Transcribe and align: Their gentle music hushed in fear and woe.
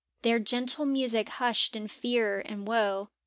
Their 0.23 0.39
gentle 0.39 0.87
music 0.87 1.29
hushed 1.29 1.75
in 1.75 1.87
fear 1.87 2.41
and 2.47 2.67
woe. 2.67 3.09